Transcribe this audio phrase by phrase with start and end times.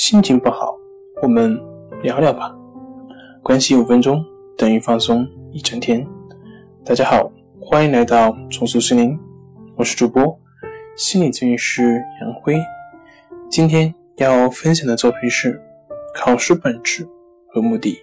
[0.00, 0.74] 心情不好，
[1.20, 1.54] 我们
[2.02, 2.50] 聊聊吧。
[3.42, 4.24] 关系五分钟
[4.56, 6.04] 等于放松一整天。
[6.82, 7.30] 大家好，
[7.60, 9.20] 欢迎来到重塑心灵，
[9.76, 10.34] 我是主播
[10.96, 12.58] 心理咨询师杨辉。
[13.50, 15.60] 今天要分享的作品是
[16.14, 17.06] 考试本质
[17.48, 17.98] 和目的。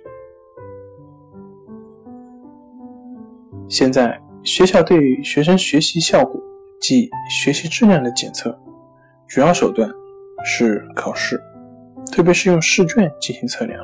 [3.67, 6.39] 现在学校对于学生学习效果
[6.79, 8.55] 及学习质量的检测，
[9.27, 9.89] 主要手段
[10.45, 11.41] 是考试，
[12.11, 13.83] 特别是用试卷进行测量，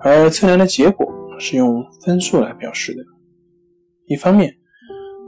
[0.00, 1.06] 而测量的结果
[1.38, 3.02] 是用分数来表示的。
[4.06, 4.54] 一方面，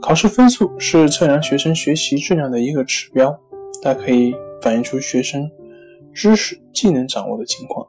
[0.01, 3.37] 考试分数是测量学生学习质量的一个指标，
[3.81, 5.49] 它可以反映出学生
[6.13, 7.85] 知识技能掌握的情况，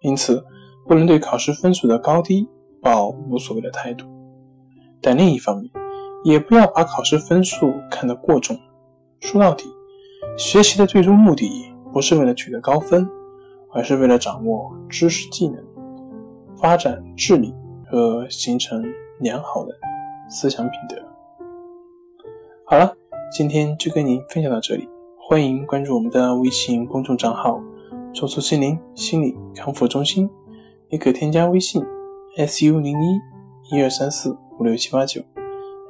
[0.00, 0.44] 因此
[0.86, 2.48] 不能对考试分数的高低
[2.80, 4.06] 抱无所谓的态度。
[5.02, 5.70] 但另一方面，
[6.24, 8.58] 也不要把考试分数看得过重。
[9.20, 9.64] 说到底，
[10.38, 11.48] 学习的最终目的
[11.92, 13.08] 不是为了取得高分，
[13.76, 15.62] 而是为了掌握知识技能、
[16.56, 17.54] 发展智力
[17.90, 18.82] 和形成
[19.20, 19.74] 良好的
[20.30, 20.96] 思想品德。
[22.64, 22.96] 好了，
[23.30, 24.88] 今天就跟您分享到这里，
[25.20, 27.60] 欢迎关注我们的微信公众账号
[28.14, 30.28] “重塑心灵心理康复中心”，
[30.88, 31.84] 也可添加微信
[32.38, 33.20] “su 零一
[33.76, 34.34] 一二三四”。
[34.58, 35.20] 五六七八九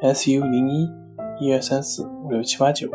[0.03, 0.89] ，SU 零一
[1.39, 2.89] 一二三四五六七八九，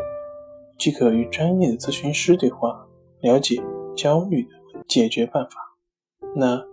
[0.76, 2.86] 即可与专业的咨询师对话，
[3.22, 3.56] 了解
[3.96, 4.50] 焦虑的
[4.88, 5.76] 解决办法。
[6.36, 6.64] 那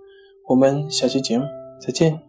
[0.48, 1.46] 我们下期节目
[1.80, 2.29] 再见。